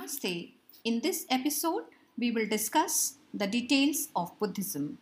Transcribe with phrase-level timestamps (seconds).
[0.00, 0.52] Namaste.
[0.84, 1.84] In this episode,
[2.16, 4.96] we will discuss the details of Buddhism.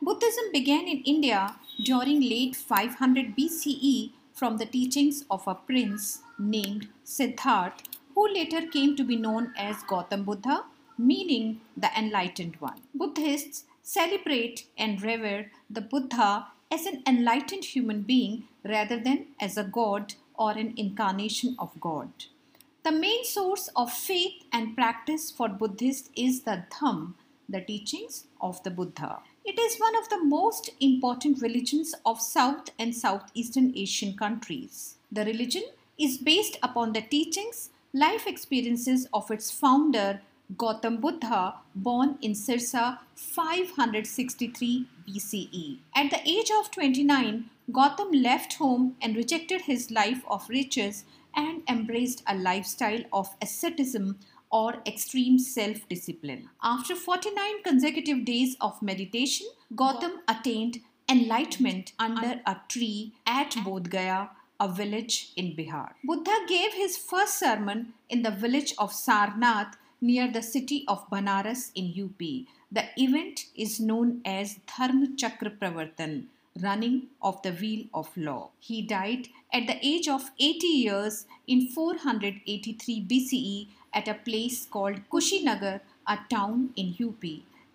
[0.00, 6.88] Buddhism began in India during late 500 BCE from the teachings of a prince named
[7.04, 7.74] Siddhartha,
[8.14, 10.64] who later came to be known as Gautam Buddha,
[10.96, 12.80] meaning the enlightened one.
[12.94, 19.64] Buddhists celebrate and revere the Buddha as an enlightened human being rather than as a
[19.64, 22.08] god or an incarnation of God.
[22.88, 27.12] The main source of faith and practice for Buddhists is the Dham,
[27.46, 29.18] the teachings of the Buddha.
[29.44, 34.94] It is one of the most important religions of South and Southeastern Asian countries.
[35.12, 35.64] The religion
[35.98, 40.22] is based upon the teachings, life experiences of its founder
[40.56, 45.78] Gautam Buddha, born in Sirsa 563 BCE.
[45.94, 51.04] At the age of 29, Gautam left home and rejected his life of riches
[51.38, 54.18] and embraced a lifestyle of asceticism
[54.50, 56.48] or extreme self discipline.
[56.62, 60.78] After 49 consecutive days of meditation, Gautam attained
[61.08, 65.90] enlightenment under a tree at Bodh Gaya, a village in Bihar.
[66.04, 71.70] Buddha gave his first sermon in the village of Sarnath near the city of Banaras
[71.74, 72.18] in UP.
[72.70, 76.26] The event is known as Dharma Chakra Pravartan,
[76.62, 78.50] running of the wheel of law.
[78.58, 85.00] He died at the age of 80 years in 483 BCE at a place called
[85.10, 87.22] Kushinagar, a town in UP.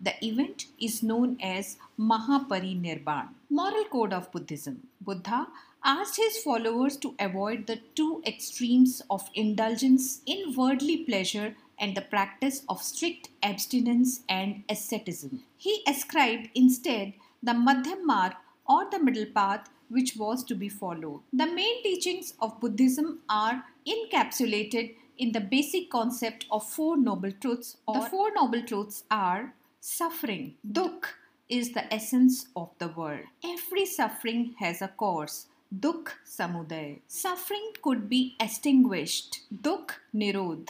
[0.02, 3.30] The event is known as Mahaparinirvan.
[3.50, 5.47] Moral Code of Buddhism Buddha
[5.84, 12.02] asked his followers to avoid the two extremes of indulgence in worldly pleasure and the
[12.02, 15.44] practice of strict abstinence and asceticism.
[15.58, 18.34] He ascribed instead the Madhyam Marg
[18.73, 21.21] or the middle path which was to be followed.
[21.31, 23.63] The main teachings of Buddhism are
[23.95, 27.77] encapsulated in the basic concept of Four Noble Truths.
[27.88, 30.55] the Four Noble Truths are suffering.
[30.79, 31.09] Dukh
[31.50, 33.25] is the essence of the world.
[33.44, 35.47] Every suffering has a cause.
[35.85, 37.01] Dukh Samuday.
[37.07, 39.41] Suffering could be extinguished.
[39.67, 40.69] Dukh Nirodh.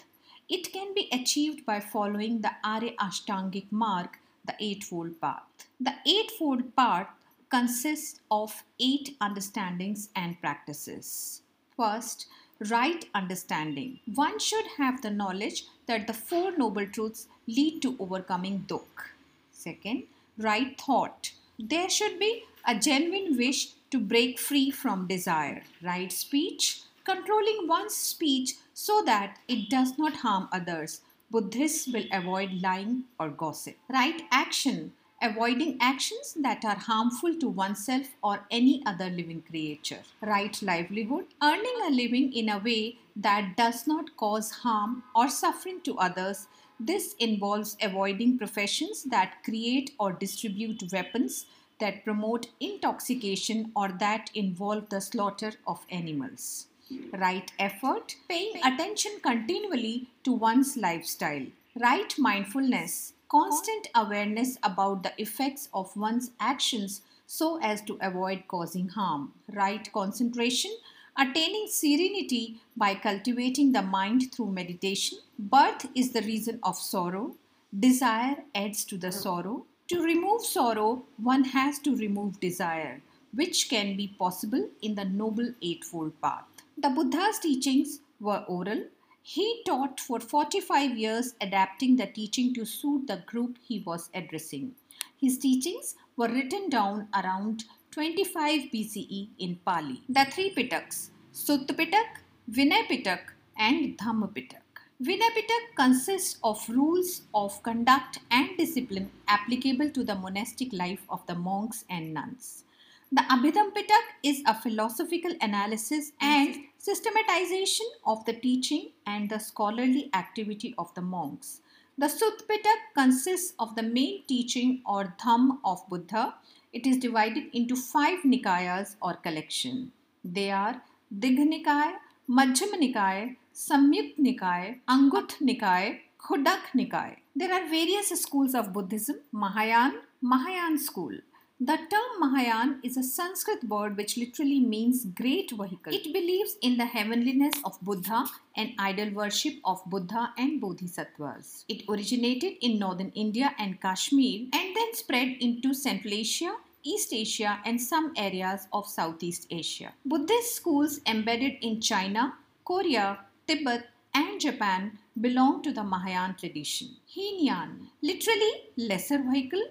[0.49, 4.09] It can be achieved by following the Arya Ashtangik Marg,
[4.45, 5.67] the Eightfold Path.
[5.79, 7.07] The Eightfold Path
[7.53, 11.41] consists of eight understandings and practices.
[11.77, 12.25] First,
[12.71, 13.99] right understanding.
[14.15, 19.11] One should have the knowledge that the Four Noble Truths lead to overcoming dukh.
[19.51, 20.03] Second,
[20.39, 21.33] right thought.
[21.59, 25.61] There should be a genuine wish to break free from desire.
[25.83, 26.81] Right speech.
[27.03, 31.01] Controlling one's speech so that it does not harm others.
[31.29, 33.75] Buddhists will avoid lying or gossip.
[33.89, 34.93] Right action
[35.23, 40.01] avoiding actions that are harmful to oneself or any other living creature.
[40.21, 45.79] Right livelihood, earning a living in a way that does not cause harm or suffering
[45.85, 46.47] to others.
[46.79, 51.45] This involves avoiding professions that create or distribute weapons
[51.79, 56.67] that promote intoxication or that involve the slaughter of animals.
[57.13, 61.45] Right effort, paying attention continually to one's lifestyle.
[61.79, 68.87] Right mindfulness, constant awareness about the effects of one's actions so as to avoid causing
[68.89, 69.31] harm.
[69.51, 70.71] Right concentration,
[71.17, 75.17] attaining serenity by cultivating the mind through meditation.
[75.39, 77.35] Birth is the reason of sorrow.
[77.77, 79.65] Desire adds to the sorrow.
[79.87, 83.01] To remove sorrow, one has to remove desire,
[83.33, 86.45] which can be possible in the Noble Eightfold Path.
[86.77, 88.83] The Buddha's teachings were oral,
[89.25, 94.75] he taught for 45 years, adapting the teaching to suit the group he was addressing.
[95.17, 100.03] His teachings were written down around 25 BCE in Pali.
[100.09, 102.19] The three Pitaks, Sutta Pitak,
[102.51, 103.21] Pitak,
[103.57, 104.59] and Dhamma Pitak.
[105.01, 111.35] Pitak consists of rules of conduct and discipline applicable to the monastic life of the
[111.35, 112.65] monks and nuns.
[113.15, 120.09] The Abhidham Pitak is a philosophical analysis and systematization of the teaching and the scholarly
[120.15, 121.61] activity of the monks.
[121.95, 126.33] The Sutta Pitak consists of the main teaching or dham of Buddha.
[126.73, 129.91] It is divided into five nikayas or collection.
[130.25, 130.81] They are
[131.15, 137.17] Digha Nikaya, Majjhima Nikaya, Samyukt Nikaya, Angut Nikaya, Khudak Nikaya.
[137.35, 139.17] There are various schools of Buddhism.
[139.31, 141.13] Mahayana, Mahayana school.
[141.59, 145.93] The term Mahayan is a Sanskrit word which literally means great vehicle.
[145.93, 148.25] It believes in the heavenliness of Buddha
[148.57, 151.65] and idol worship of Buddha and Bodhisattvas.
[151.69, 157.59] It originated in northern India and Kashmir and then spread into Central Asia, East Asia,
[157.65, 159.93] and some areas of Southeast Asia.
[160.05, 162.33] Buddhist schools embedded in China,
[162.65, 166.89] Korea, Tibet, and Japan belong to the Mahayana tradition.
[167.15, 169.63] Heenyan, literally lesser vehicle,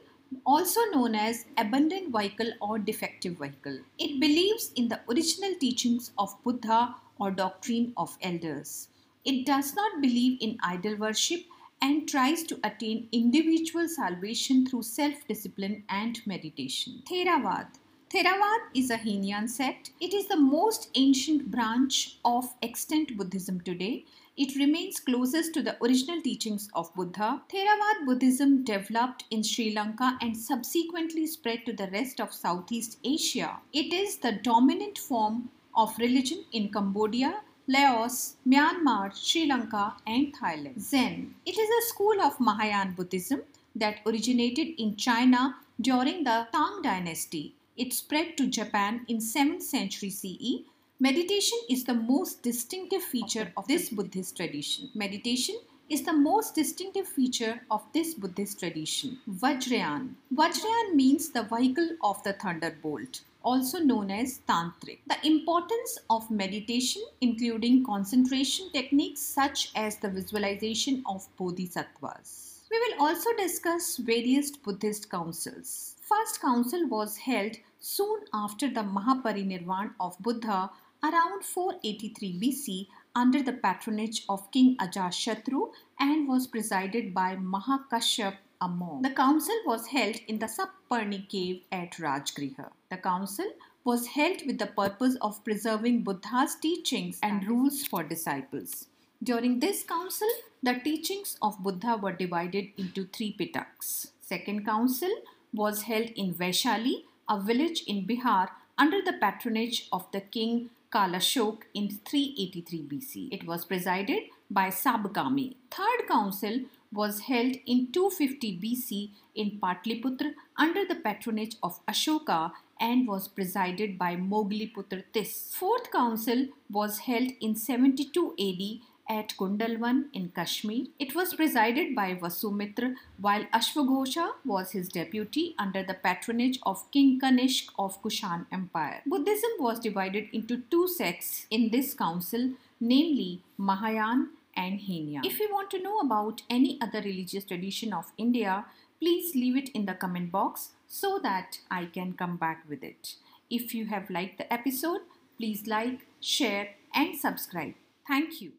[0.47, 3.81] also known as abundant vehicle or defective vehicle.
[3.99, 8.89] It believes in the original teachings of Buddha or doctrine of elders.
[9.25, 11.43] It does not believe in idol worship
[11.81, 17.03] and tries to attain individual salvation through self discipline and meditation.
[17.05, 17.79] Theravada
[18.13, 19.93] Theravada is a Heenyan sect.
[19.99, 24.05] It is the most ancient branch of extant Buddhism today.
[24.37, 27.41] It remains closest to the original teachings of Buddha.
[27.51, 33.61] Theravada Buddhism developed in Sri Lanka and subsequently spread to the rest of Southeast Asia.
[33.73, 40.79] It is the dominant form of religion in Cambodia, Laos, Myanmar, Sri Lanka, and Thailand.
[40.79, 41.35] Zen.
[41.47, 43.41] It is a school of Mahayana Buddhism
[43.75, 47.55] that originated in China during the Tang dynasty.
[47.77, 50.65] It spread to Japan in 7th century CE.
[51.01, 54.91] Meditation is the most distinctive feature of this Buddhist tradition.
[54.95, 55.57] Meditation
[55.89, 59.19] is the most distinctive feature of this Buddhist tradition.
[59.29, 60.15] Vajrayan.
[60.35, 64.99] Vajrayan means the vehicle of the thunderbolt also known as tantric.
[65.09, 72.61] The importance of meditation, including concentration techniques such as the visualization of bodhisattvas.
[72.71, 75.97] We will also discuss various Buddhist councils.
[76.13, 80.71] First council was held soon after the Mahaparinirvan of Buddha
[81.03, 88.69] around 483 BC under the patronage of King Ajatashatru and was presided by Mahakashyap a
[88.69, 89.05] monk.
[89.05, 92.71] The council was held in the Sapparni cave at Rajgriha.
[92.91, 93.47] The council
[93.83, 98.87] was held with the purpose of preserving Buddha's teachings and rules for disciples.
[99.23, 100.29] During this council,
[100.63, 104.09] the teachings of Buddha were divided into three pitaks.
[104.21, 105.11] Second council
[105.53, 111.63] was held in Vaishali, a village in Bihar under the patronage of the king Kalashok
[111.75, 113.29] in 383 BC.
[113.33, 115.57] It was presided by Sabkami.
[115.71, 116.61] Third council
[116.93, 123.97] was held in 250 BC in Patliputra under the patronage of Ashoka and was presided
[123.99, 125.55] by Mogliputra Tis.
[125.55, 128.63] Fourth council was held in 72 AD
[129.13, 130.87] at Kundalwan in Kashmir.
[130.99, 137.19] It was presided by Vasumitra while Ashwaghosha was his deputy under the patronage of King
[137.23, 139.03] Kanishk of Kushan Empire.
[139.07, 145.27] Buddhism was divided into two sects in this council, namely Mahayana and Heenyan.
[145.27, 148.65] If you want to know about any other religious tradition of India,
[149.01, 153.15] please leave it in the comment box so that I can come back with it.
[153.51, 155.03] If you have liked the episode,
[155.37, 157.75] please like, share and subscribe.
[158.09, 158.53] Thank you.